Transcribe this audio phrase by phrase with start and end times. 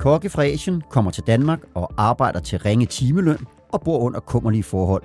[0.00, 4.62] Kokke fra Asien kommer til Danmark og arbejder til ringe timeløn og bor under kummerlige
[4.62, 5.02] forhold.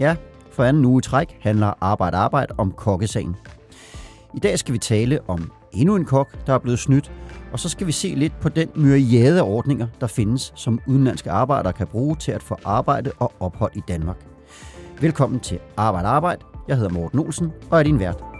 [0.00, 0.16] Ja,
[0.52, 3.36] for anden uge i træk handler Arbejde Arbejde om kokkesagen.
[4.34, 7.12] I dag skal vi tale om endnu en kok, der er blevet snydt,
[7.52, 11.30] og så skal vi se lidt på den myriade af ordninger, der findes, som udenlandske
[11.30, 14.26] arbejdere kan bruge til at få arbejde og ophold i Danmark.
[15.00, 16.44] Velkommen til Arbejde Arbejde.
[16.68, 18.35] Jeg hedder Morten Olsen og er din vært.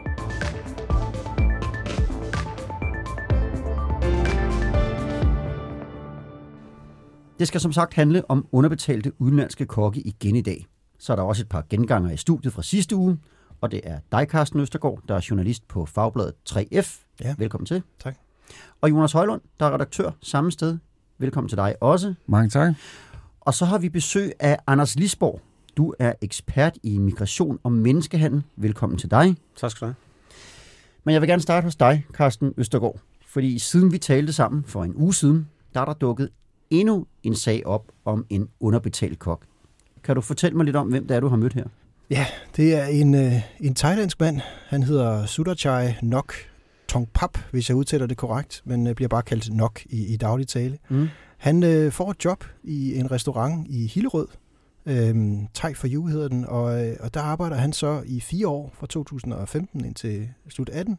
[7.38, 10.66] Det skal som sagt handle om underbetalte udenlandske kokke igen i dag.
[10.98, 13.18] Så er der også et par genganger i studiet fra sidste uge,
[13.60, 17.04] og det er dig, Carsten Østergaard, der er journalist på Fagbladet 3F.
[17.20, 17.34] Ja.
[17.38, 17.82] Velkommen til.
[18.00, 18.16] Tak.
[18.80, 20.78] Og Jonas Højlund, der er redaktør samme sted.
[21.18, 22.14] Velkommen til dig også.
[22.26, 22.74] Mange tak.
[23.40, 25.40] Og så har vi besøg af Anders Lisborg.
[25.76, 28.42] Du er ekspert i migration og menneskehandel.
[28.56, 29.36] Velkommen til dig.
[29.56, 29.94] Tak skal du have.
[31.04, 33.00] Men jeg vil gerne starte hos dig, Carsten Østergaard.
[33.26, 36.28] Fordi siden vi talte sammen for en uge siden, der er der dukket
[36.70, 39.42] endnu en sag op om en underbetalt kok.
[40.04, 41.64] Kan du fortælle mig lidt om, hvem det er, du har mødt her?
[42.10, 44.40] Ja, det er en, øh, en thailandsk mand.
[44.68, 46.34] Han hedder Sudachai Nok
[46.88, 50.48] Tongpap, hvis jeg udtaler det korrekt, men øh, bliver bare kaldt Nok i, i daglig
[50.48, 50.78] tale.
[50.88, 51.08] Mm.
[51.38, 54.28] Han øh, får et job i en restaurant i Hillerød.
[54.86, 58.48] Øhm, Thai for You hedder den, og, øh, og der arbejder han så i fire
[58.48, 60.98] år, fra 2015 indtil slut 18.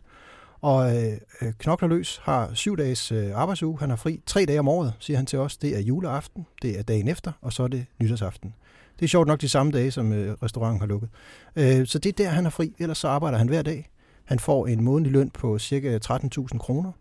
[0.61, 3.79] Og øh, øh knokler løs, har syv dages øh, arbejdsuge.
[3.79, 5.57] Han har fri tre dage om året, siger han til os.
[5.57, 8.53] Det er juleaften, det er dagen efter, og så er det nytårsaften.
[8.99, 11.09] Det er sjovt nok de samme dage, som øh, restauranten har lukket.
[11.55, 12.73] Øh, så det er der, han er fri.
[12.79, 13.89] Ellers så arbejder han hver dag.
[14.25, 15.99] Han får en månedlig løn på ca.
[16.05, 16.91] 13.000 kroner.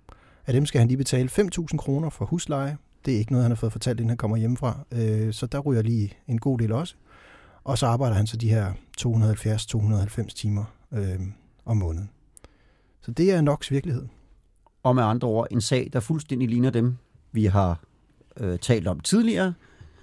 [0.47, 2.77] Af dem skal han lige betale 5.000 kroner for husleje.
[3.05, 4.79] Det er ikke noget, han har fået fortalt, inden han kommer hjemmefra.
[4.93, 6.95] Øh, så der ryger lige en god del også.
[7.65, 11.21] Og så arbejder han så de her 270-290 timer øh,
[11.65, 12.11] om måneden.
[13.07, 14.07] Så det er Noks virkelighed.
[14.83, 16.97] Og med andre ord, en sag, der fuldstændig ligner dem,
[17.33, 17.81] vi har
[18.37, 19.55] øh, talt om tidligere.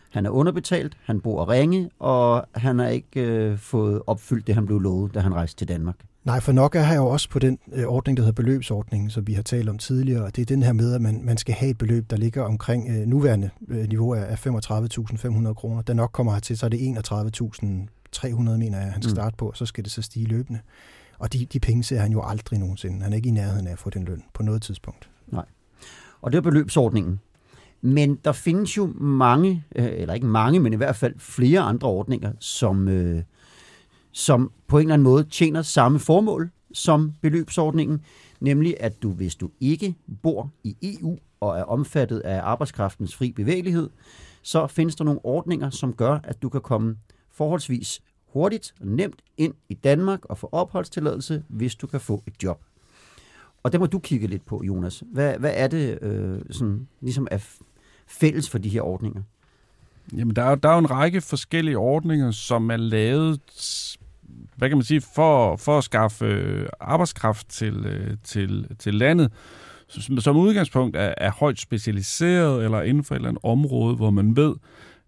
[0.10, 4.66] Han er underbetalt, han bor ringe, og han har ikke øh, fået opfyldt det, han
[4.66, 5.96] blev lovet, da han rejste til Danmark.
[6.24, 9.28] Nej, for nok er her jo også på den øh, ordning, der hedder beløbsordningen, som
[9.28, 10.24] vi har talt om tidligere.
[10.24, 12.44] Og det er den her med, at man, man skal have et beløb, der ligger
[12.44, 15.82] omkring øh, nuværende øh, niveau af, af 35.500 kroner.
[15.82, 19.16] Der nok kommer hertil, så er det 31.300, mener jeg, han skal Mm.
[19.16, 20.60] starte på, og så skal det så stige løbende.
[21.24, 23.02] Og de, de penge ser han jo aldrig nogensinde.
[23.02, 25.10] Han er ikke i nærheden af at få den løn på noget tidspunkt.
[25.28, 25.46] Nej.
[26.22, 27.20] Og det er beløbsordningen.
[27.82, 31.88] Men der findes jo mange, øh, eller ikke mange, men i hvert fald flere andre
[31.88, 33.24] ordninger, som, øh,
[34.12, 38.02] som på en eller anden måde tjener samme formål som beløbsordningen,
[38.40, 43.32] nemlig at du, hvis du ikke bor i EU og er omfattet af arbejdskraftens fri
[43.32, 43.90] bevægelighed,
[44.42, 46.98] så findes der nogle ordninger, som gør, at du kan komme
[47.32, 48.02] forholdsvis
[48.34, 52.62] hurtigt og nemt ind i Danmark og få opholdstilladelse, hvis du kan få et job.
[53.64, 55.04] Og det må du kigge lidt på, Jonas.
[55.12, 57.62] Hvad, hvad er det, øh, sådan, ligesom er f-
[58.08, 59.22] fælles for de her ordninger?
[60.18, 63.40] Jamen, der er, der er jo en række forskellige ordninger, som er lavet,
[64.56, 69.32] hvad kan man sige, for, for at skaffe øh, arbejdskraft til, øh, til, til landet,
[69.88, 74.10] som, som udgangspunkt er, er højt specialiseret eller inden for et eller andet område, hvor
[74.10, 74.56] man ved,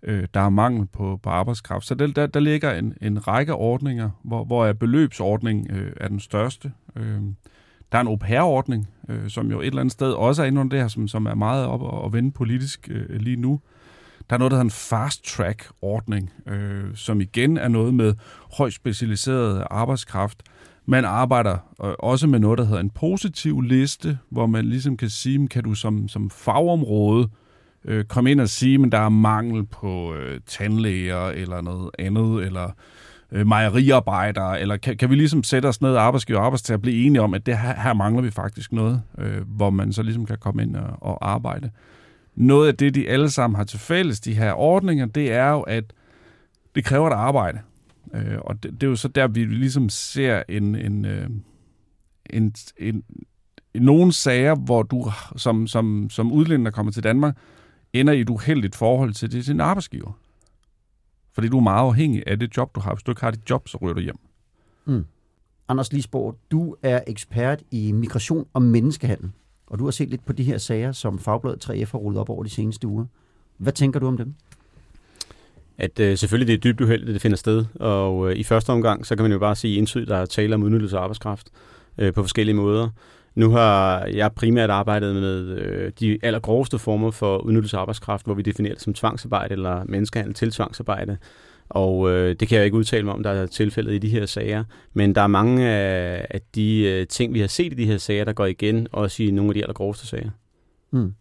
[0.03, 1.85] øh, der er mangel på, på arbejdskraft.
[1.85, 6.07] Så der, der, der ligger en, en række ordninger, hvor, hvor er beløbsordning øh, er
[6.07, 6.71] den største.
[6.95, 7.21] Øh,
[7.91, 10.61] der er en au pair-ordning, øh, som jo et eller andet sted også er inde
[10.61, 13.59] under det her, som, som er meget op og, og vende politisk øh, lige nu.
[14.29, 18.13] Der er noget, der hedder en fast-track-ordning, øh, som igen er noget med
[18.57, 20.43] højt specialiseret arbejdskraft.
[20.85, 25.09] Man arbejder øh, også med noget, der hedder en positiv liste, hvor man ligesom kan
[25.09, 27.44] sige, kan du som, som fagområde øh,
[27.87, 32.45] Øh, komme ind og sige, men der er mangel på øh, tandlæger eller noget andet,
[32.45, 32.69] eller
[33.31, 37.05] øh, mejeriarbejdere, eller kan, kan vi ligesom sætte os ned arbejdsgiver og arbejdstager og blive
[37.05, 40.25] enige om, at det her, her mangler vi faktisk noget, øh, hvor man så ligesom
[40.25, 41.69] kan komme ind og, og arbejde.
[42.35, 45.61] Noget af det, de alle sammen har til fælles, de her ordninger, det er jo,
[45.61, 45.83] at
[46.75, 47.59] det kræver et arbejde.
[48.13, 51.29] Øh, og det, det er jo så der, vi ligesom ser en, en, øh,
[52.29, 53.03] en, en,
[53.73, 57.37] en nogle sager, hvor du som, som, som udlænder, kommer til Danmark,
[57.99, 60.11] ender i et uheldigt forhold til det, sin arbejdsgiver.
[61.33, 62.93] Fordi du er meget afhængig af det job, du har.
[62.93, 64.19] Hvis du ikke har dit job, så ryger du hjem.
[64.85, 65.05] Mm.
[65.67, 69.31] Anders Lisborg, du er ekspert i migration og menneskehandel,
[69.67, 72.29] og du har set lidt på de her sager, som Fagbladet 3F har rullet op
[72.29, 73.05] over de seneste uger.
[73.57, 74.35] Hvad tænker du om dem?
[75.77, 77.65] at øh, selvfølgelig det er dybt uheldigt, at det finder sted.
[77.79, 80.55] Og øh, i første omgang, så kan man jo bare sige entydigt, der er tale
[80.55, 81.49] om udnyttelse af arbejdskraft
[81.97, 82.89] øh, på forskellige måder.
[83.35, 88.33] Nu har jeg primært arbejdet med øh, de allergroveste former for udnyttelse af arbejdskraft, hvor
[88.33, 91.17] vi definerer det som tvangsarbejde eller menneskehandel til tvangsarbejde.
[91.69, 94.25] Og øh, det kan jeg ikke udtale mig om, der er tilfældet i de her
[94.25, 94.63] sager.
[94.93, 97.97] Men der er mange af, af de øh, ting, vi har set i de her
[97.97, 100.29] sager, der går igen, også i nogle af de allergroveste sager.
[100.91, 101.13] Mm.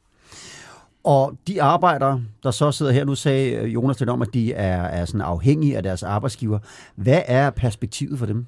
[1.05, 4.53] Og de arbejdere, der så sidder her, nu sagde øh, Jonas lidt om, at de
[4.53, 6.59] er, er sådan afhængige af deres arbejdsgiver.
[6.97, 8.47] Hvad er perspektivet for dem?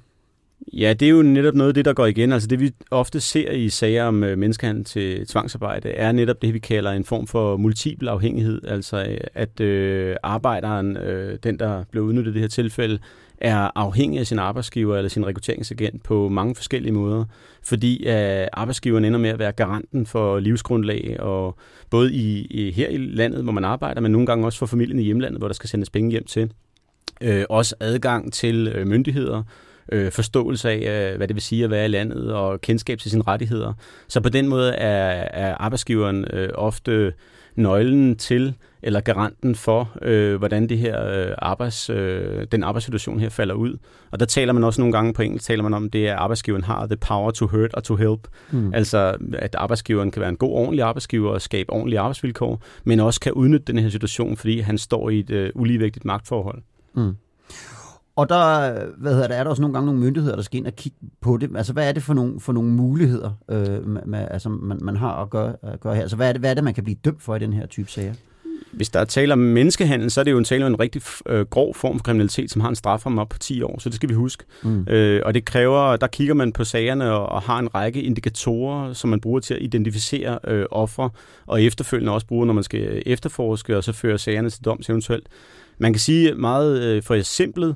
[0.73, 2.31] Ja, det er jo netop noget af det, der går igen.
[2.31, 6.53] Altså det, vi ofte ser i sager om øh, menneskehandel til tvangsarbejde, er netop det,
[6.53, 8.61] vi kalder en form for multiple afhængighed.
[8.67, 12.99] Altså øh, at øh, arbejderen, øh, den der blev udnyttet i det her tilfælde,
[13.37, 17.25] er afhængig af sin arbejdsgiver eller sin rekrutteringsagent på mange forskellige måder,
[17.63, 21.57] fordi øh, arbejdsgiveren ender med at være garanten for livsgrundlag, og
[21.89, 24.99] både i, i her i landet, hvor man arbejder, men nogle gange også for familien
[24.99, 26.51] i hjemlandet, hvor der skal sendes penge hjem til.
[27.21, 29.43] Øh, også adgang til øh, myndigheder,
[29.91, 33.11] øh, forståelse af, øh, hvad det vil sige at være i landet, og kendskab til
[33.11, 33.73] sine rettigheder.
[34.07, 37.13] Så på den måde er, er arbejdsgiveren øh, ofte
[37.55, 43.29] nøglen til, eller garanten for, øh, hvordan det her øh, arbejds, øh, den arbejdssituation her
[43.29, 43.77] falder ud.
[44.11, 46.63] Og der taler man også nogle gange på engelsk, taler man om, det at arbejdsgiveren
[46.63, 48.27] har the power to hurt og to help.
[48.51, 48.73] Mm.
[48.73, 53.19] Altså, at arbejdsgiveren kan være en god, ordentlig arbejdsgiver og skabe ordentlige arbejdsvilkår, men også
[53.19, 56.61] kan udnytte den her situation, fordi han står i et øh, uligevægtigt magtforhold.
[56.95, 57.15] Mm.
[58.17, 60.67] Og der, hvad hedder det, er der også nogle gange nogle myndigheder, der skal ind
[60.67, 61.49] og kigge på det.
[61.57, 65.11] Altså, hvad er det for nogle, for nogle muligheder, øh, med, altså, man, man har
[65.21, 66.01] at gøre, at gøre her?
[66.01, 67.65] Altså, hvad er, det, hvad er det, man kan blive dømt for i den her
[67.65, 68.13] type sager?
[68.71, 71.01] Hvis der er tale om menneskehandel, så er det jo en tale om en rigtig
[71.25, 73.89] øh, grov form for kriminalitet, som har en straf om op på 10 år, så
[73.89, 74.43] det skal vi huske.
[74.63, 74.87] Mm.
[74.89, 78.93] Øh, og det kræver, der kigger man på sagerne og, og har en række indikatorer,
[78.93, 81.09] som man bruger til at identificere øh, ofre,
[81.45, 85.27] og efterfølgende også bruger, når man skal efterforske og så føre sagerne til doms eventuelt.
[85.77, 87.75] Man kan sige meget øh, for eksempel, Øh,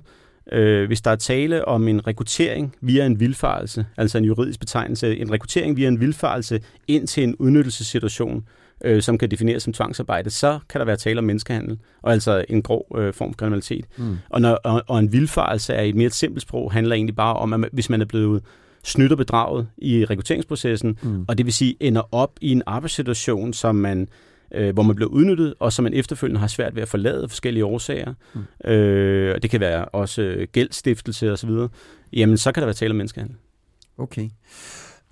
[0.88, 5.32] hvis der er tale om en rekruttering via en vilfarelse, altså en juridisk betegnelse, en
[5.32, 8.44] rekruttering via en vilfarelse ind til en udnyttelsessituation,
[8.84, 12.46] øh, som kan defineres som tvangsarbejde, så kan der være tale om menneskehandel, og altså
[12.50, 13.86] en grov øh, form for kriminalitet.
[13.98, 14.18] Mm.
[14.30, 17.36] Og, når, og, og en vilfarelse er i et mere simpelt sprog, handler egentlig bare
[17.36, 18.44] om, at hvis man er blevet
[18.84, 21.26] snydt og bedraget i rekrutteringsprocessen, mm.
[21.28, 24.08] og det vil sige ender op i en arbejdssituation, som man
[24.54, 27.30] øh, hvor man bliver udnyttet, og som man efterfølgende har svært ved at forlade af
[27.30, 28.14] forskellige årsager.
[28.34, 28.70] Mm.
[28.72, 31.50] Øh, og det kan være også gældstiftelse osv.
[32.14, 33.36] Jamen, så kan der være tale om menneskehandel.
[33.98, 34.30] Okay.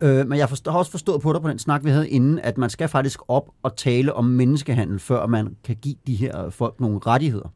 [0.01, 2.39] Øh, men jeg forstår, har også forstået på dig på den snak, vi havde inden,
[2.39, 6.49] at man skal faktisk op og tale om menneskehandel, før man kan give de her
[6.49, 7.53] folk nogle rettigheder.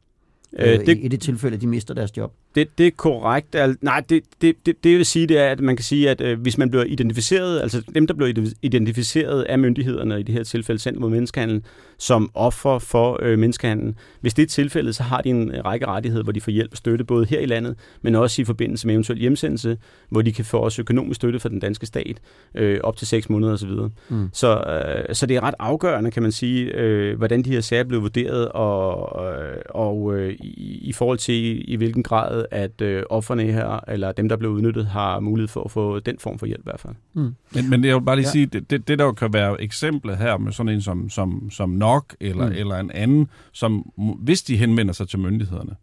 [0.58, 2.32] Øh, øh, det, i det tilfælde, at de mister deres job.
[2.54, 3.54] Det, det er korrekt.
[3.54, 6.20] Al, nej, det, det, det, det vil sige, det er, at man kan sige, at
[6.20, 10.42] øh, hvis man bliver identificeret, altså dem, der bliver identificeret af myndighederne, i det her
[10.42, 11.62] tilfælde Center mod Menneskehandel,
[11.98, 16.24] som offer for øh, menneskehandel, hvis det er tilfældet, så har de en række rettigheder,
[16.24, 18.94] hvor de får hjælp og støtte, både her i landet, men også i forbindelse med
[18.94, 22.20] eventuel hjemsendelse, hvor de kan få også økonomisk støtte fra den danske stat,
[22.54, 23.70] øh, op til seks måneder osv.
[24.08, 24.28] Mm.
[24.32, 27.84] Så, øh, så det er ret afgørende, kan man sige, øh, hvordan de her sager
[27.84, 32.80] blev vurderet, og, øh, og øh, i, i forhold til i, i hvilken grad at
[32.80, 36.38] øh, offerne her, eller dem, der blev udnyttet, har mulighed for at få den form
[36.38, 36.94] for hjælp i hvert fald.
[37.14, 37.34] Mm.
[37.54, 38.32] Men, men jeg vil bare lige ja.
[38.32, 41.70] sige, det, det, det der kan være eksemplet her med sådan en som, som, som
[41.84, 42.52] nok eller, mm.
[42.52, 45.76] eller en anden, som hvis de henvender sig til myndighederne,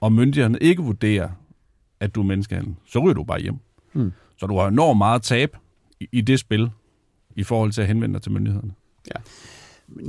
[0.00, 1.28] og myndighederne ikke vurderer,
[2.00, 3.58] at du er menneskehandel, så ryger du bare hjem.
[3.92, 4.12] Mm.
[4.36, 5.56] Så du har enormt meget tab
[6.00, 6.70] i, i det spil,
[7.36, 8.72] i forhold til at henvende dig til myndighederne.
[9.06, 9.20] Ja.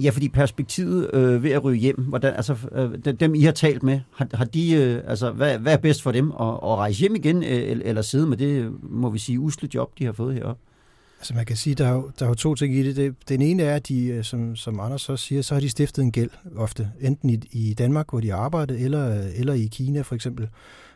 [0.03, 3.83] Ja, fordi perspektivet øh, ved at ryge hjem, hvordan, altså, øh, dem I har talt
[3.83, 6.31] med, har, har de, øh, altså, hvad, hvad er bedst for dem?
[6.31, 9.99] At, at rejse hjem igen, øh, eller sidde med det, må vi sige, usle job,
[9.99, 10.61] de har fået heroppe?
[11.19, 12.95] Altså man kan sige, der er jo, der er jo to ting i det.
[12.95, 13.29] det.
[13.29, 16.01] Den ene er, at de, øh, som, som Anders så siger, så har de stiftet
[16.01, 16.91] en gæld ofte.
[17.01, 20.49] Enten i, i Danmark, hvor de har arbejdet, eller, øh, eller i Kina for eksempel,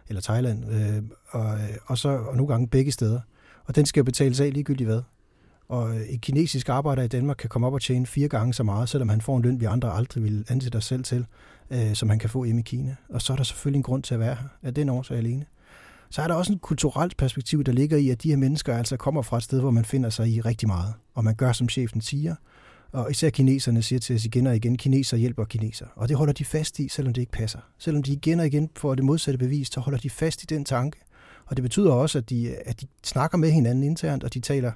[0.09, 0.71] eller Thailand.
[0.71, 3.19] Øh, og, øh, og, så, og nogle gange begge steder.
[3.65, 5.01] Og den skal jo betales af ligegyldigt hvad.
[5.69, 8.89] Og en kinesisk arbejder i Danmark kan komme op og tjene fire gange så meget,
[8.89, 11.25] selvom han får en løn, vi andre aldrig vil ansætte os selv til,
[11.71, 12.95] øh, som han kan få hjemme i Kina.
[13.09, 15.45] Og så er der selvfølgelig en grund til at være her, af den årsag alene.
[16.13, 18.97] Så er der også en kulturelt perspektiv, der ligger i, at de her mennesker altså
[18.97, 20.93] kommer fra et sted, hvor man finder sig i rigtig meget.
[21.13, 22.35] Og man gør, som chefen siger.
[22.91, 25.85] Og især kineserne siger til os igen og igen, kineser hjælper kineser.
[25.95, 27.59] Og det holder de fast i, selvom det ikke passer.
[27.77, 30.65] Selvom de igen og igen får det modsatte bevis, så holder de fast i den
[30.65, 30.99] tanke.
[31.45, 34.71] Og det betyder også, at de, at de snakker med hinanden internt, og de taler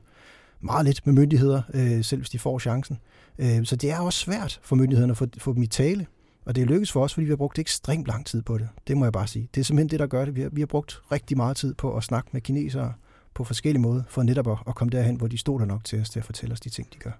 [0.62, 2.98] meget lidt med myndigheder, øh, selv hvis de får chancen.
[3.40, 6.06] Øh, så det er også svært for myndighederne at få, få dem i tale.
[6.48, 8.70] Og det er lykkedes for os, fordi vi har brugt ekstremt lang tid på det.
[8.88, 9.50] Det må jeg bare sige.
[9.56, 10.36] Det er simpelthen det, der gør det.
[10.36, 12.94] Vi har, vi har brugt rigtig meget tid på at snakke med kinesere
[13.34, 16.10] på forskellige måder, for netop at, at komme derhen, hvor de stoler nok til os
[16.10, 17.12] til at fortælle os de ting, de gør.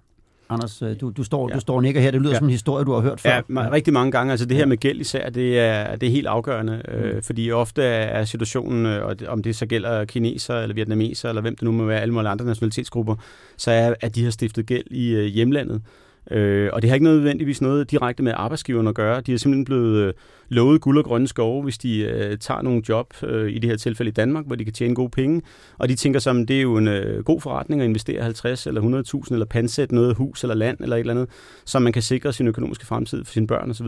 [0.50, 1.54] Anders, øh, du, du, står, ja.
[1.54, 2.10] du står nikker her.
[2.10, 2.38] Det lyder ja.
[2.38, 3.30] som en historie, du har hørt før.
[3.30, 3.42] Ja,
[3.72, 4.30] rigtig mange gange.
[4.30, 6.82] Altså det her med gæld især, det er, det er helt afgørende.
[6.88, 7.08] Øh, mm.
[7.08, 11.42] Øh, fordi ofte er situationen, øh, og om det så gælder kineser eller vietnameser, eller
[11.42, 13.14] hvem det nu må være, alle mulige andre nationalitetsgrupper,
[13.56, 15.82] så er, at de har stiftet gæld i øh, hjemlandet.
[16.30, 19.20] Øh, og det har ikke nødvendigvis noget direkte med arbejdsgiveren at gøre.
[19.20, 20.14] De er simpelthen blevet øh,
[20.48, 23.76] lovet guld og grønne skove, hvis de øh, tager nogle job, øh, i det her
[23.76, 25.42] tilfælde i Danmark, hvor de kan tjene gode penge.
[25.78, 29.02] Og de tænker som, det er jo en øh, god forretning at investere 50 eller
[29.26, 31.28] 100.000 eller pansætte noget hus eller land eller et eller andet,
[31.64, 33.86] så man kan sikre sin økonomiske fremtid for sine børn osv.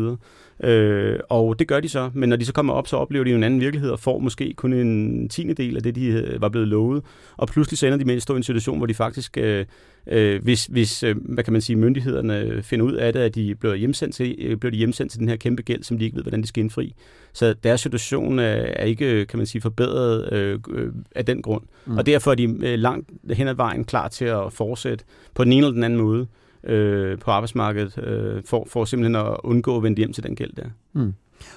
[0.64, 3.35] Øh, og det gør de så, men når de så kommer op, så oplever de
[3.35, 6.49] en anden virkelighed og får måske kun en tiende del af det, de øh, var
[6.49, 7.02] blevet lovet.
[7.37, 9.67] Og pludselig så ender de med at stå i en situation, hvor de faktisk, øh,
[10.07, 13.55] øh, hvis, hvis øh, hvad kan man sige, myndighederne finder ud af det, at de
[13.55, 16.17] bliver hjemsendt til, øh, bliver de hjemsendt til den her kæmpe gæld, som de ikke
[16.17, 16.95] ved, hvordan de skal indfri.
[17.33, 21.62] Så deres situation er, er ikke, kan man sige, forbedret øh, øh, af den grund.
[21.87, 21.99] Mm.
[21.99, 25.52] Og derfor er de øh, langt hen ad vejen klar til at fortsætte på den
[25.52, 26.26] ene eller den anden måde
[26.64, 30.52] øh, på arbejdsmarkedet, øh, for, for simpelthen at undgå at vende hjem til den gæld
[30.52, 30.67] der.
[30.93, 31.14] Mm.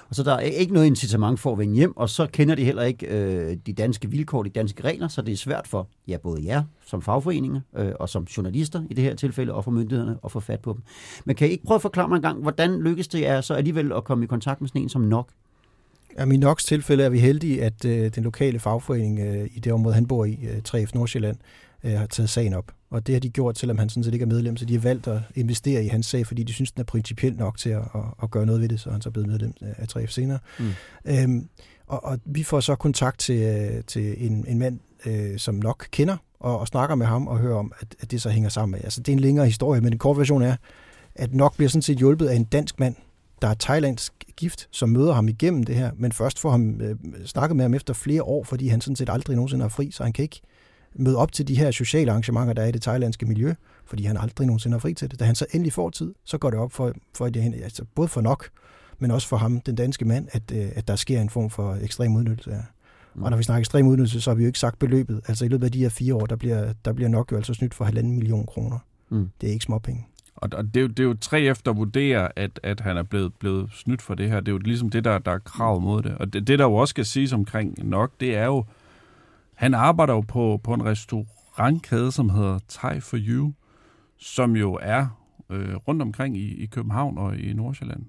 [0.10, 2.63] Og så der er ikke noget incitament for at vende hjem, og så kender de
[2.63, 6.17] heller ikke øh, de danske vilkår, de danske regler, så det er svært for ja,
[6.17, 10.17] både jer som fagforeninger øh, og som journalister i det her tilfælde, og for myndighederne
[10.25, 10.81] at få fat på dem.
[11.25, 13.53] Men kan I ikke prøve at forklare mig en gang, hvordan lykkes det jer så
[13.53, 15.29] alligevel at komme i kontakt med sådan en som nok?
[16.17, 19.74] Ja, I Noks tilfælde er vi heldige, at øh, den lokale fagforening øh, i det
[19.74, 21.38] område, han bor i, øh, 3F Nordsjælland,
[21.83, 22.72] øh, har taget sagen op.
[22.93, 24.81] Og det har de gjort, selvom han sådan set ikke er medlem, så de har
[24.81, 27.81] valgt at investere i hans sag, fordi de synes, den er principielt nok til at,
[27.95, 30.39] at, at gøre noget ved det, så han så er blevet medlem af 3F senere.
[30.59, 30.65] Mm.
[31.05, 31.50] Øhm,
[31.88, 35.88] og, og vi får så kontakt til, øh, til en, en mand, øh, som nok
[35.91, 38.71] kender, og, og snakker med ham og hører om, at, at det så hænger sammen
[38.71, 38.79] med.
[38.83, 40.55] Altså, det er en længere historie, men den korte version er,
[41.15, 42.95] at nok bliver sådan set hjulpet af en dansk mand,
[43.41, 46.95] der er thailandsk gift, som møder ham igennem det her, men først får ham øh,
[47.25, 50.03] snakket med ham efter flere år, fordi han sådan set aldrig nogensinde har fri, så
[50.03, 50.41] han kan ikke
[50.95, 53.53] møde op til de her sociale arrangementer, der er i det thailandske miljø,
[53.85, 55.19] fordi han aldrig nogensinde har fri til det.
[55.19, 58.07] Da han så endelig får tid, så går det op for, for det, altså både
[58.07, 58.50] for nok,
[59.00, 61.77] men også for ham, den danske mand, at, øh, at der sker en form for
[61.81, 62.63] ekstrem udnyttelse af.
[63.15, 63.23] Mm.
[63.23, 65.21] Og når vi snakker ekstrem udnyttelse, så har vi jo ikke sagt beløbet.
[65.27, 67.53] Altså i løbet af de her fire år, der bliver, der bliver nok jo altså
[67.53, 68.79] snydt for halvanden million kroner.
[69.09, 69.29] Mm.
[69.41, 70.07] Det er ikke småpenge.
[70.35, 73.33] Og det er, jo, det er jo tre efter vurderer, at, at han er blevet,
[73.33, 74.39] blevet snydt for det her.
[74.39, 76.17] Det er jo ligesom det, der, der er krav mod det.
[76.17, 78.65] Og det, det, der jo også skal siges omkring nok, det er jo,
[79.55, 83.53] han arbejder jo på, på en restaurantkæde, som hedder Thai for You,
[84.17, 85.07] som jo er
[85.50, 88.05] øh, rundt omkring i, i København og i Nordsjælland.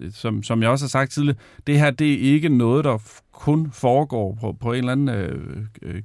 [0.00, 2.98] Øh, som, som jeg også har sagt tidligere, det her det er ikke noget, der
[3.32, 6.02] kun foregår på, på en eller anden øh, øh,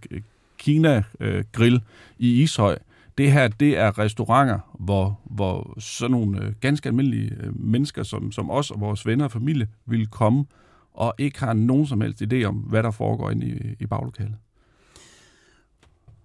[0.57, 1.81] Kina-grill øh,
[2.17, 2.77] i Ishøj.
[3.17, 8.31] Det her, det er restauranter, hvor, hvor sådan nogle øh, ganske almindelige øh, mennesker, som,
[8.31, 10.45] som os og vores venner og familie, vil komme
[10.93, 14.35] og ikke har nogen som helst idé om, hvad der foregår inde i, i baglokalet.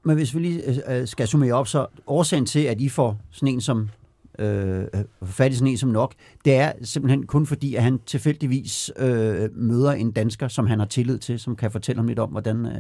[0.05, 3.21] Men hvis vi lige øh, øh, skal summere op, så årsagen til, at I får
[3.31, 3.91] sådan en som
[4.39, 7.99] øh, øh fat i sådan en som nok, det er simpelthen kun fordi, at han
[8.07, 12.19] tilfældigvis øh, møder en dansker, som han har tillid til, som kan fortælle ham lidt
[12.19, 12.73] om, hvordan øh,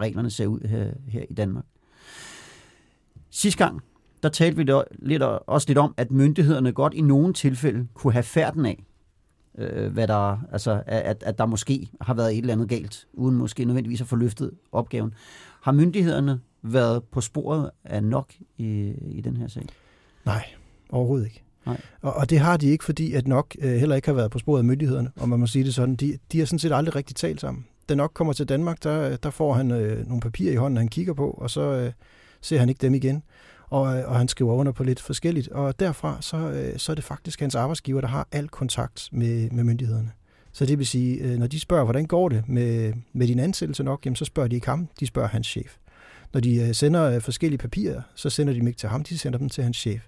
[0.00, 1.64] reglerne ser ud her, her i Danmark.
[3.30, 3.80] Sidste gang,
[4.22, 8.12] der talte vi da lidt, også lidt om, at myndighederne godt i nogle tilfælde kunne
[8.12, 8.84] have færden af,
[9.58, 13.36] øh, hvad der, altså, at, at der måske har været et eller andet galt, uden
[13.36, 15.14] måske nødvendigvis at få løftet opgaven.
[15.62, 19.66] Har myndighederne været på sporet af nok i, i den her sag?
[20.24, 20.44] Nej,
[20.90, 21.42] overhovedet ikke.
[21.66, 21.80] Nej.
[22.02, 24.38] Og, og det har de ikke, fordi at nok øh, heller ikke har været på
[24.38, 25.94] sporet af myndighederne, om man må sige det sådan.
[25.94, 27.66] De, de har sådan set aldrig rigtig talt sammen.
[27.88, 30.88] Da nok kommer til Danmark, der, der får han øh, nogle papirer i hånden, han
[30.88, 31.92] kigger på, og så øh,
[32.40, 33.22] ser han ikke dem igen.
[33.70, 35.48] Og, øh, og han skriver under på lidt forskelligt.
[35.48, 39.50] Og derfra, så, øh, så er det faktisk hans arbejdsgiver, der har al kontakt med,
[39.50, 40.10] med myndighederne.
[40.52, 43.82] Så det vil sige, øh, når de spørger, hvordan går det med, med din ansættelse
[43.82, 45.76] nok, jamen, så spørger de ikke ham, de spørger hans chef.
[46.32, 49.48] Når de sender forskellige papirer, så sender de dem ikke til ham, de sender dem
[49.48, 50.06] til hans chef.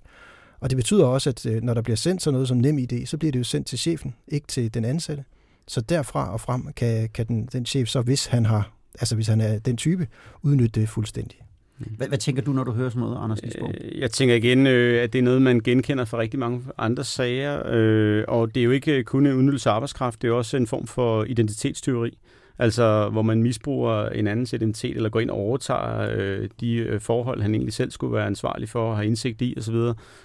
[0.61, 3.17] Og det betyder også, at når der bliver sendt sådan noget som nem idé, så
[3.17, 5.25] bliver det jo sendt til chefen, ikke til den ansatte.
[5.69, 9.27] Så derfra og frem kan, kan den, den chef så, hvis han har, altså hvis
[9.27, 10.07] han er den type,
[10.43, 11.39] udnytte det fuldstændig.
[11.79, 13.75] Hvad, hvad tænker du, når du hører sådan noget, Anders Lisborg?
[13.81, 17.05] Øh, jeg tænker igen, øh, at det er noget, man genkender fra rigtig mange andre
[17.05, 20.57] sager, øh, og det er jo ikke kun en udnyttelse af arbejdskraft, det er også
[20.57, 22.19] en form for identitetsteori.
[22.61, 27.01] Altså, hvor man misbruger en andens identitet, eller går ind og overtager øh, de øh,
[27.01, 29.77] forhold, han egentlig selv skulle være ansvarlig for, og have indsigt i osv.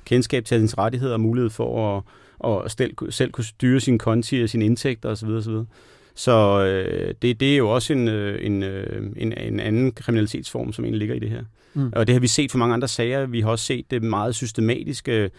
[0.05, 2.03] Kendskab til hans rettigheder og mulighed for at,
[2.39, 5.29] og selv, selv kunne styre sin konti og sine indtægter osv.
[5.29, 5.55] osv.
[6.15, 10.73] Så øh, det, det er jo også en, øh, en, øh, en, en anden kriminalitetsform,
[10.73, 11.43] som egentlig ligger i det her.
[11.73, 11.91] Mm.
[11.95, 13.25] Og det har vi set for mange andre sager.
[13.25, 15.29] Vi har også set det meget systematiske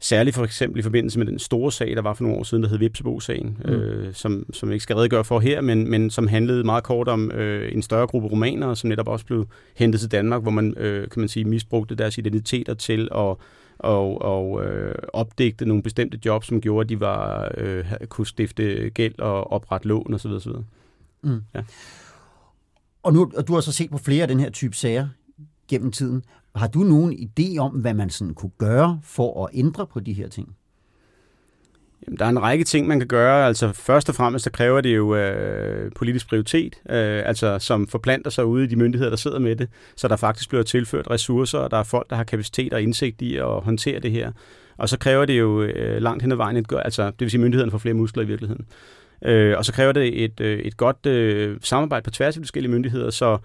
[0.00, 2.62] Særligt for eksempel i forbindelse med den store sag, der var for nogle år siden,
[2.62, 3.70] der hed Vipsebo-sagen, mm.
[3.70, 7.08] øh, som, som jeg ikke skal redegøre for her, men, men som handlede meget kort
[7.08, 10.74] om øh, en større gruppe romanere, som netop også blev hentet til Danmark, hvor man,
[10.76, 13.36] øh, kan man sige, misbrugte deres identiteter til at
[13.78, 18.90] og, og øh, opdægte nogle bestemte jobs, som gjorde, at de var, øh, kunne stifte
[18.90, 20.30] gæld og oprette lån osv.
[20.30, 20.52] osv.
[21.22, 21.42] Mm.
[21.54, 21.62] Ja.
[23.02, 25.08] Og nu og du har så set på flere af den her type sager
[25.68, 26.24] gennem tiden.
[26.54, 30.12] Har du nogen idé om, hvad man sådan kunne gøre for at ændre på de
[30.12, 30.56] her ting?
[32.06, 33.46] Jamen, der er en række ting, man kan gøre.
[33.46, 38.30] Altså først og fremmest, så kræver det jo øh, politisk prioritet, øh, altså som forplanter
[38.30, 41.58] sig ude i de myndigheder, der sidder med det, så der faktisk bliver tilført ressourcer,
[41.58, 44.32] og der er folk, der har kapacitet og indsigt i at håndtere det her.
[44.76, 47.38] Og så kræver det jo øh, langt hen ad vejen, et, altså det vil sige,
[47.38, 48.66] at myndighederne får flere muskler i virkeligheden.
[49.24, 52.72] Øh, og så kræver det et, øh, et godt øh, samarbejde på tværs af forskellige
[52.72, 53.38] myndigheder, så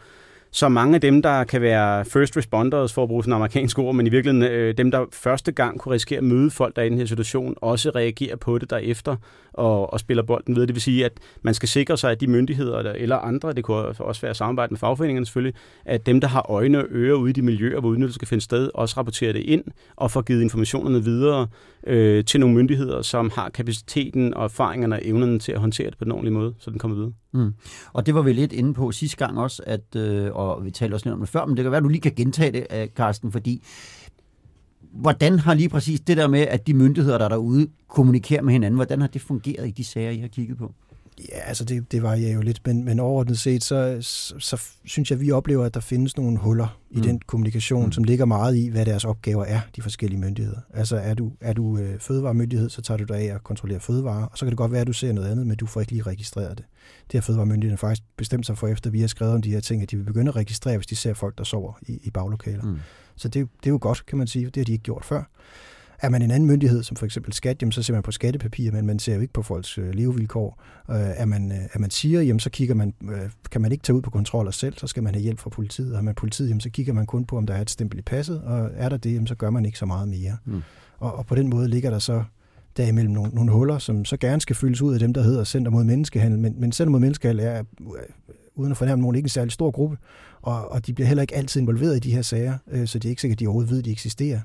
[0.53, 3.79] så mange af dem, der kan være first responders, for at bruge sådan en amerikansk
[3.79, 6.81] ord, men i virkeligheden øh, dem, der første gang kunne risikere at møde folk, der
[6.81, 9.15] er i den her situation, også reagerer på det derefter
[9.53, 10.67] og, og spiller bolden videre.
[10.67, 13.77] Det vil sige, at man skal sikre sig, at de myndigheder eller andre, det kunne
[13.77, 15.55] også være samarbejde med fagforeningerne selvfølgelig,
[15.85, 18.43] at dem, der har øjne og ører ude i de miljøer, hvor udnyttelse skal finde
[18.43, 19.63] sted, også rapporterer det ind
[19.95, 21.47] og får givet informationerne videre
[21.87, 25.97] øh, til nogle myndigheder, som har kapaciteten og erfaringerne og evnerne til at håndtere det
[25.97, 27.11] på den ordentlige måde, så den kommer videre.
[27.33, 27.53] Mm.
[27.93, 30.93] Og det var vi lidt inde på sidste gang også, at, øh, og vi talte
[30.95, 32.59] også lidt om det før, men det kan være, at du lige kan gentage det,
[32.59, 33.63] øh, Karsten, Carsten, fordi
[34.91, 38.53] hvordan har lige præcis det der med, at de myndigheder, der er derude, kommunikerer med
[38.53, 40.73] hinanden, hvordan har det fungeret i de sager, I har kigget på?
[41.19, 45.11] Ja, altså det, det varierer jo lidt, men, men overordnet set, så, så, så synes
[45.11, 47.01] jeg, at vi oplever, at der findes nogle huller i mm.
[47.01, 47.91] den kommunikation, mm.
[47.91, 50.59] som ligger meget i, hvad deres opgaver er, de forskellige myndigheder.
[50.73, 54.25] Altså er du, er du øh, fødevaremyndighed, så tager du dig af at kontrollere fødevarer,
[54.25, 55.91] og så kan det godt være, at du ser noget andet, men du får ikke
[55.91, 56.65] lige registreret det.
[57.11, 59.81] Det har fødevaremyndigheden faktisk bestemt sig for, efter vi har skrevet om de her ting,
[59.81, 62.63] at de vil begynde at registrere, hvis de ser folk, der sover i, i baglokaler.
[62.63, 62.79] Mm.
[63.15, 64.45] Så det, det er jo godt, kan man sige.
[64.45, 65.23] Det har de ikke gjort før.
[66.01, 68.71] Er man en anden myndighed, som for eksempel skat, jamen, så ser man på skattepapirer,
[68.71, 70.63] men man ser jo ikke på folks øh, levevilkår.
[70.91, 73.83] Øh, er, man, øh, er man siger, jamen, så kigger man, øh, kan man ikke
[73.83, 75.91] tage ud på kontroller selv, så skal man have hjælp fra politiet.
[75.93, 77.99] Og er man politiet, jamen, så kigger man kun på, om der er et stempel
[77.99, 80.37] i passet, og er der det, jamen, så gør man ikke så meget mere.
[80.45, 80.61] Mm.
[80.99, 82.23] Og, og på den måde ligger der så
[82.77, 85.71] derimellem nogle, nogle huller, som så gerne skal fyldes ud af dem, der hedder Center
[85.71, 86.39] mod Menneskehandel.
[86.39, 87.85] Men, men Center mod Menneskehandel er, øh,
[88.55, 89.97] uden at fornærme nogen, ikke en særlig stor gruppe,
[90.41, 93.05] og, og de bliver heller ikke altid involveret i de her sager, øh, så det
[93.05, 94.39] er ikke sikkert, at de overhovedet ved, at de eksisterer.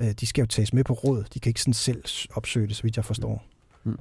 [0.00, 1.24] Øh, de skal jo tages med på råd.
[1.34, 2.02] De kan ikke sådan selv
[2.34, 3.44] opsøge det, så vidt jeg forstår.
[3.84, 3.98] Mm.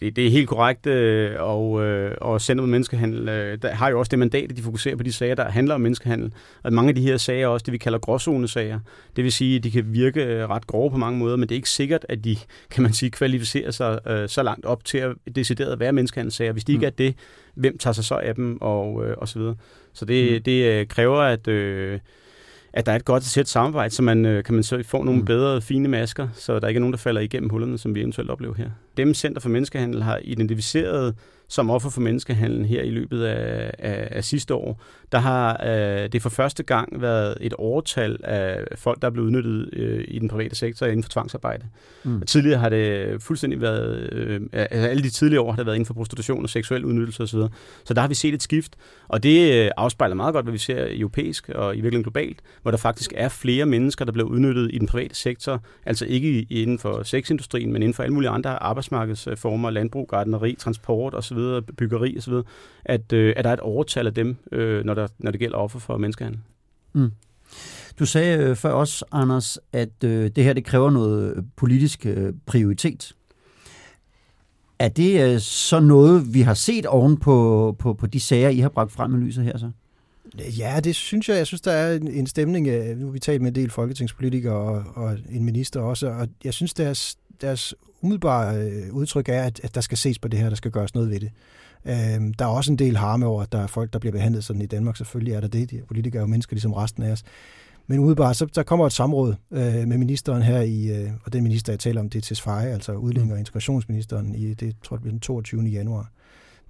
[0.00, 3.26] Det, det er helt korrekt, øh, og, øh, og Center mod Menneskehandel
[3.62, 5.80] der har jo også det mandat, at de fokuserer på de sager, der handler om
[5.80, 6.32] menneskehandel.
[6.62, 8.80] Og mange af de her sager er også det, vi kalder gråzonesager.
[9.16, 11.56] Det vil sige, at de kan virke ret grove på mange måder, men det er
[11.56, 12.36] ikke sikkert, at de,
[12.70, 16.52] kan man sige, kvalificerer sig så langt op til at decideret være menneskehandelssager.
[16.52, 16.86] Hvis de ikke mm.
[16.86, 17.14] er det,
[17.54, 19.56] hvem tager sig så af dem, og, og så videre.
[19.92, 20.42] Så det, mm.
[20.42, 21.48] det kræver, at...
[21.48, 22.00] Øh,
[22.76, 25.20] at der er et godt sæt samarbejde, så man øh, kan man så få nogle
[25.20, 25.26] mm.
[25.26, 28.30] bedre, fine masker, så der ikke er nogen, der falder igennem hullerne, som vi eventuelt
[28.30, 28.70] oplever her.
[28.96, 31.14] Dem Center for Menneskehandel har identificeret
[31.48, 34.82] som offer for menneskehandlen her i løbet af, af, af sidste år,
[35.12, 39.26] der har øh, det for første gang været et overtal af folk, der er blevet
[39.26, 41.64] udnyttet øh, i den private sektor inden for tvangsarbejde.
[42.04, 42.20] Mm.
[42.20, 45.76] Og tidligere har det fuldstændig været, øh, altså alle de tidligere år har det været
[45.76, 47.38] inden for prostitution og seksuel udnyttelse osv.
[47.84, 48.76] Så der har vi set et skift,
[49.08, 52.70] og det øh, afspejler meget godt, hvad vi ser europæisk og i virkeligheden globalt, hvor
[52.70, 56.78] der faktisk er flere mennesker, der bliver udnyttet i den private sektor, altså ikke inden
[56.78, 62.14] for sexindustrien, men inden for alle mulige andre arbejdsmarkedsformer, landbrug, gardneri, transport osv videre, byggeri
[62.18, 62.34] osv.,
[62.84, 65.56] at, øh, at der er et overtal af dem, øh, når, der, når det gælder
[65.56, 66.40] offer for menneskehandel.
[66.92, 67.10] Mm.
[67.98, 72.32] Du sagde øh, før også, Anders, at øh, det her det kræver noget politisk øh,
[72.46, 73.12] prioritet.
[74.78, 78.58] Er det øh, så noget, vi har set oven på, på, på de sager, I
[78.58, 79.70] har bragt frem i lyset her så?
[80.58, 81.36] Ja, det synes jeg.
[81.36, 82.66] Jeg synes, der er en, en stemning.
[82.96, 86.54] Nu har vi talt med en del folketingspolitikere og, og en minister også, og jeg
[86.54, 90.48] synes, deres, deres umiddelbare øh, udtryk er, at, at der skal ses på det her,
[90.48, 91.30] der skal gøres noget ved det.
[91.86, 94.44] Øh, der er også en del harme over, at der er folk, der bliver behandlet
[94.44, 94.96] sådan i Danmark.
[94.96, 95.70] Selvfølgelig er der det.
[95.70, 97.22] De politikere er jo mennesker, ligesom resten af os.
[97.86, 101.42] Men udebart, så der kommer et samråd øh, med ministeren her i, øh, og den
[101.42, 105.10] minister, jeg taler om, det er Tesfaye, altså udlænding- og integrationsministeren, i det tror jeg,
[105.10, 105.62] den 22.
[105.62, 106.10] januar.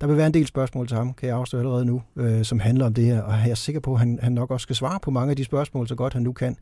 [0.01, 2.59] Der vil være en del spørgsmål til ham, kan jeg afsløre allerede nu, øh, som
[2.59, 4.77] handler om det her, og jeg er sikker på, at han, han nok også skal
[4.77, 6.57] svare på mange af de spørgsmål, så godt han nu kan.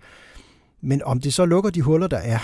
[0.81, 2.39] Men om det så lukker de huller, der er,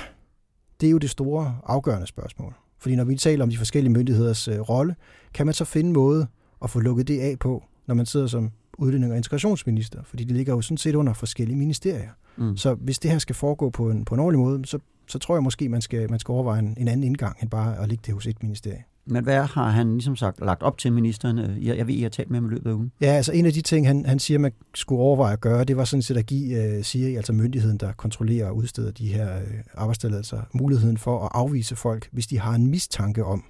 [0.80, 2.54] det er jo det store afgørende spørgsmål.
[2.80, 4.94] Fordi når vi taler om de forskellige myndigheders øh, rolle,
[5.34, 6.26] kan man så finde en måde
[6.62, 10.02] at få lukket det af på, når man sidder som udlænding- og integrationsminister?
[10.04, 12.10] Fordi det ligger jo sådan set under forskellige ministerier.
[12.36, 12.56] Mm.
[12.56, 15.36] Så hvis det her skal foregå på en, på en ordentlig måde, så, så tror
[15.36, 18.02] jeg måske, man skal, man skal overveje en, en anden indgang, end bare at ligge
[18.06, 18.84] det hos et ministerie.
[19.10, 21.38] Men hvad har han ligesom sagt lagt op til ministeren?
[21.38, 22.92] Jeg, jeg ved, I har talt med ham i løbet af ugen.
[23.00, 25.76] Ja, altså en af de ting, han, han siger, man skulle overveje at gøre, det
[25.76, 29.36] var sådan set at give, uh, siger altså myndigheden, der kontrollerer og udsteder de her
[29.36, 29.42] uh,
[29.74, 33.44] arbejdstilladelser, muligheden for at afvise folk, hvis de har en mistanke om,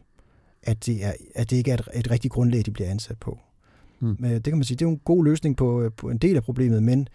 [0.62, 3.38] at det, er, at det ikke er et, et rigtigt grundlag, de bliver ansat på.
[3.99, 4.16] Hmm.
[4.18, 6.18] Men det kan man sige, det er jo en god løsning på, øh, på en
[6.18, 7.09] del af problemet, men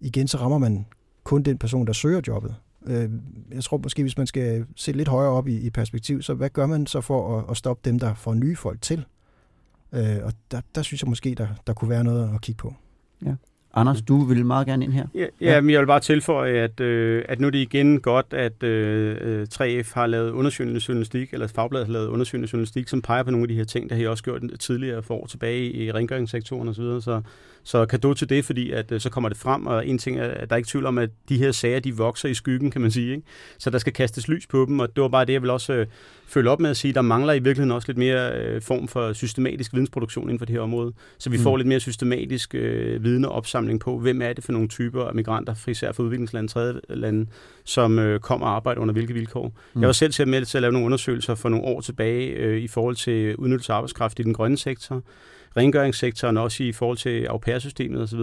[0.00, 0.86] igen, så rammer man
[1.24, 2.54] kun den person, der søger jobbet.
[2.86, 3.10] Øh,
[3.54, 6.50] jeg tror måske, hvis man skal se lidt højere op i, i perspektiv, så hvad
[6.50, 9.04] gør man så for at, at stoppe dem, der får nye folk til?
[9.92, 12.74] Øh, og der, der synes jeg måske, der, der kunne være noget at kigge på.
[13.26, 13.34] Ja.
[13.74, 15.06] Anders, du vil meget gerne ind her.
[15.14, 18.26] Ja, ja, men jeg vil bare tilføje, at, øh, at nu er det igen godt,
[18.30, 23.22] at øh, 3F har lavet undersøgende journalistik, eller Fagbladet har lavet undersøgende journalistik, som peger
[23.22, 25.72] på nogle af de her ting, der har I også gjort tidligere for år tilbage
[25.72, 27.22] i rengøringssektoren osv., så, så,
[27.66, 30.24] så kado til det, fordi at, øh, så kommer det frem, og en ting er,
[30.24, 32.80] at der er ikke tvivl om, at de her sager, de vokser i skyggen, kan
[32.80, 33.10] man sige.
[33.10, 33.22] Ikke?
[33.58, 35.72] Så der skal kastes lys på dem, og det var bare det, jeg vil også
[35.72, 35.86] øh,
[36.26, 39.12] følge op med at sige, der mangler i virkeligheden også lidt mere øh, form for
[39.12, 41.42] systematisk vidensproduktion inden for det her område, så vi mm.
[41.42, 45.04] får lidt mere systematisk øh, viden og opsamling på, hvem er det for nogle typer
[45.04, 47.26] af migranter, især fra udviklingslande, tredje lande,
[47.64, 49.52] som øh, kommer og arbejder under hvilke vilkår.
[49.74, 49.80] Mm.
[49.80, 52.58] Jeg var selv til med til at lave nogle undersøgelser for nogle år tilbage øh,
[52.58, 55.02] i forhold til udnyttelse af arbejdskraft i den grønne sektor,
[55.56, 58.20] rengøringssektoren, også i forhold til au pair-systemet osv.,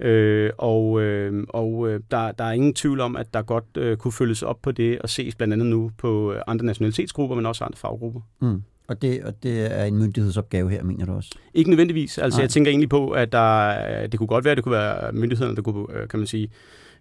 [0.00, 3.96] Øh, og øh, og øh, der, der er ingen tvivl om, at der godt øh,
[3.96, 7.46] kunne følges op på det og ses blandt andet nu på øh, andre nationalitetsgrupper, men
[7.46, 8.20] også andre faggrupper.
[8.40, 8.62] Mm.
[8.88, 11.30] Og det, og det er en myndighedsopgave her, mener du også?
[11.54, 12.18] Ikke nødvendigvis.
[12.18, 12.42] Altså, Nej.
[12.42, 15.56] jeg tænker egentlig på, at der, det kunne godt være, at det kunne være myndighederne,
[15.56, 16.50] der kunne, øh, kan man sige,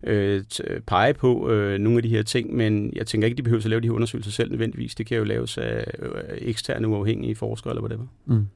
[0.04, 0.44] øh,
[0.88, 3.70] pege på øh, nogle af de her ting, men jeg tænker ikke, de behøver at
[3.70, 4.96] lave de her undersøgelser selv nødvendigvis.
[4.96, 8.06] Det kan jo laves af øh, eksterne uafhængige forskere eller whatever.
[8.26, 8.48] Mm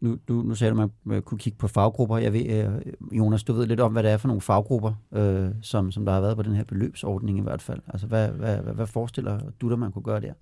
[0.00, 2.18] nu, du, nu sagde du, at man øh, kunne kigge på faggrupper.
[2.18, 5.48] Jeg ved, øh, Jonas, du ved lidt om, hvad det er for nogle faggrupper, øh,
[5.62, 7.80] som, som der har været på den her beløbsordning i hvert fald.
[7.88, 10.32] Altså, hvad, hvad, hvad, hvad forestiller du dig, man kunne gøre der?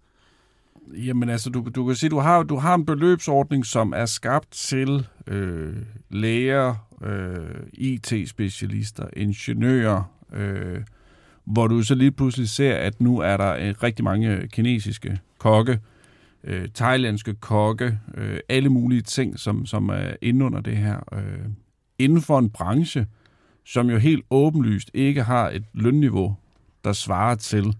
[0.94, 4.50] Jamen altså, du, du kan sige, du har, du har en beløbsordning, som er skabt
[4.50, 5.76] til øh,
[6.10, 10.80] læger, øh, IT-specialister, ingeniører, øh,
[11.44, 15.72] hvor du så lige pludselig ser, at nu er der øh, rigtig mange kinesiske kokke,
[15.72, 15.78] øh,
[16.74, 21.00] thailandske kokke, øh, alle mulige ting, som, som er inde under det her.
[21.12, 21.44] Øh,
[21.98, 23.06] inden for en branche,
[23.64, 26.36] som jo helt åbenlyst ikke har et lønniveau,
[26.84, 27.76] der svarer til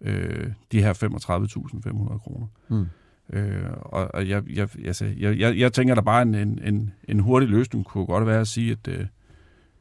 [0.00, 2.46] øh, de her 35.500 kroner.
[2.68, 2.86] Mm.
[3.32, 7.20] Øh, og og jeg, jeg, altså, jeg, jeg, jeg tænker, der bare en, en, en
[7.20, 9.06] hurtig løsning kunne godt være at sige, at øh,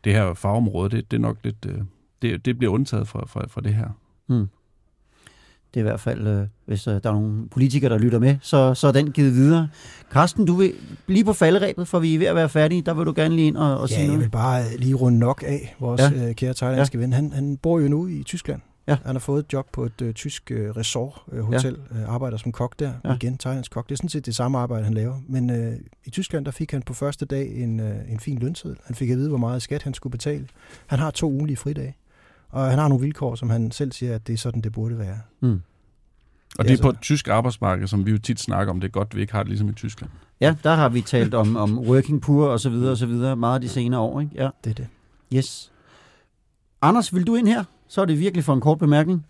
[0.03, 1.81] det her fagområde, det, det er nok lidt, øh,
[2.21, 3.89] det, det bliver undtaget fra, fra, fra det her.
[4.27, 4.47] Mm.
[5.73, 8.35] Det er i hvert fald, øh, hvis øh, der er nogle politikere, der lytter med,
[8.41, 9.67] så, så er den givet videre.
[10.11, 10.73] Carsten, du vil
[11.07, 12.81] lige på falderæbet, for vi er ved at være færdige.
[12.81, 14.19] Der vil du gerne lige ind og, og ja, sige noget.
[14.19, 16.27] jeg vil bare lige runde nok af, vores ja.
[16.27, 17.01] øh, kære thailandske ja.
[17.01, 17.13] ven.
[17.13, 18.61] Han, han bor jo nu i Tyskland.
[18.87, 18.97] Ja.
[19.05, 22.01] Han har fået et job på et øh, tysk øh, resort-hotel, øh, ja.
[22.01, 22.93] øh, arbejder som kok der.
[23.05, 23.15] Ja.
[23.15, 23.89] Igen, thailandsk kok.
[23.89, 25.15] Det er sådan set det samme arbejde, han laver.
[25.27, 25.73] Men øh,
[26.05, 28.77] i Tyskland, der fik han på første dag en, øh, en fin lønseddel.
[28.85, 30.47] Han fik at vide, hvor meget skat han skulle betale.
[30.87, 31.95] Han har to ugenlige fridage.
[32.53, 34.99] Og han har nogle vilkår, som han selv siger, at det er sådan, det burde
[34.99, 35.17] være.
[35.41, 35.61] Mm.
[36.59, 38.79] Og det er på et tysk arbejdsmarked, som vi jo tit snakker om.
[38.79, 40.11] Det er godt, vi ikke har det ligesom i Tyskland.
[40.41, 43.35] Ja, der har vi talt om, om working poor og så videre og så videre
[43.35, 44.19] meget de senere år.
[44.19, 44.31] Ikke?
[44.35, 44.49] Ja.
[44.63, 44.87] Det er det.
[45.33, 45.71] Yes.
[46.81, 47.63] Anders, vil du ind her?
[47.87, 49.25] Så er det virkelig for en kort bemærkning.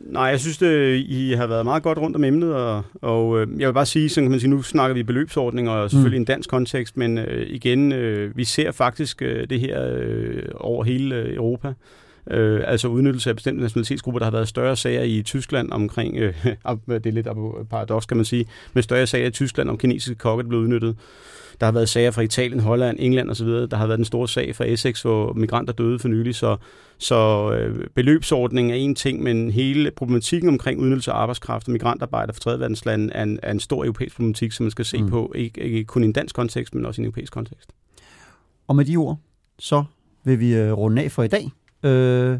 [0.00, 3.60] Nej, jeg synes, det, I har været meget godt rundt om emnet, og, og øh,
[3.60, 6.22] jeg vil bare sige, sådan kan man sige, nu snakker vi beløbsordning, og selvfølgelig mm.
[6.22, 10.84] en dansk kontekst, men øh, igen, øh, vi ser faktisk øh, det her øh, over
[10.84, 11.72] hele øh, Europa.
[12.30, 14.18] Øh, altså udnyttelse af bestemte nationalitetsgrupper.
[14.18, 16.34] Der har været større sager i Tyskland omkring, øh,
[16.88, 17.28] det er lidt
[17.70, 20.96] paradoks kan man sige, med større sager i Tyskland om kinesiske kokke, der blev udnyttet.
[21.60, 23.46] Der har været sager fra Italien, Holland, England osv.
[23.46, 26.34] Der har været den store sag fra Essex, hvor migranter døde for nylig.
[26.34, 26.56] Så,
[26.98, 32.32] så øh, beløbsordningen er en ting, men hele problematikken omkring udnyttelse af arbejdskraft og migrantarbejder
[32.32, 35.10] fra tredje verdenslande er en, er en stor europæisk problematik, som man skal se mm.
[35.10, 37.70] på, ikke, ikke kun i en dansk kontekst, men også i en europæisk kontekst.
[38.68, 39.18] Og med de ord,
[39.58, 39.84] så
[40.24, 41.50] vil vi øh, runde af for i dag.
[41.82, 42.38] Øh,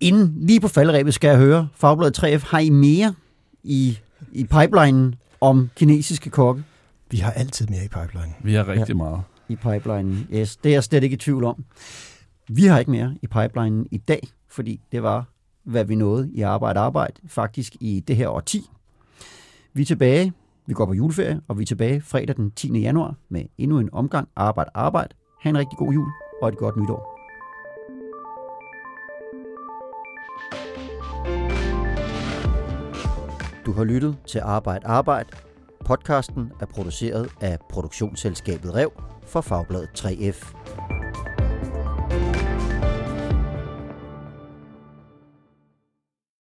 [0.00, 3.14] inden, lige på faldrebet skal jeg høre, Fagbladet 3F, har I mere
[3.62, 3.98] i,
[4.32, 6.64] i pipelinen om kinesiske kokke?
[7.10, 8.34] Vi har altid mere i pipeline.
[8.42, 9.22] Vi har rigtig ja, meget.
[9.48, 10.56] I pipelinen, yes.
[10.56, 11.64] Det er jeg slet ikke i tvivl om.
[12.48, 15.24] Vi har ikke mere i pipelinen i dag, fordi det var,
[15.64, 18.70] hvad vi nåede i arbejde arbejde, faktisk i det her årti.
[19.72, 20.32] Vi er tilbage,
[20.66, 22.78] vi går på juleferie, og vi er tilbage fredag den 10.
[22.80, 25.14] januar med endnu en omgang arbejde arbejde.
[25.40, 26.08] Ha' en rigtig god jul
[26.42, 27.19] og et godt nytår.
[33.70, 35.28] Du har lyttet til Arbejde Arbejde.
[35.84, 38.92] Podcasten er produceret af produktionsselskabet Rev
[39.26, 40.54] for Fagbladet 3F.